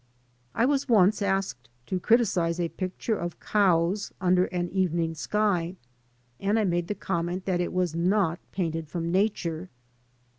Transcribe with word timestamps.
I 0.55 0.65
was 0.65 0.89
once 0.89 1.21
asked 1.21 1.69
to 1.85 1.99
criticise 1.99 2.59
a 2.59 2.69
picture 2.69 3.15
of 3.15 3.39
cows 3.39 4.11
under 4.19 4.45
an 4.45 4.69
evening 4.71 5.13
sky, 5.13 5.75
and 6.39 6.57
I 6.57 6.63
made 6.63 6.87
the 6.87 6.95
comment 6.95 7.45
that 7.45 7.61
it 7.61 7.71
was 7.71 7.93
not 7.93 8.39
painted 8.51 8.87
from 8.89 9.11
Nature. 9.11 9.69